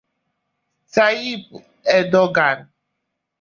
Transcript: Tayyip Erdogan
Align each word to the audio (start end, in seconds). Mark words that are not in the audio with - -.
Tayyip 0.93 1.45
Erdogan 1.85 2.59